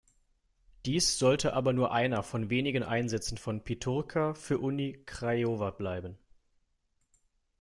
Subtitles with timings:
[0.87, 6.17] Dies sollte aber nur einer von wenigen Einsätzen von Pițurcă für Uni Craiova bleiben.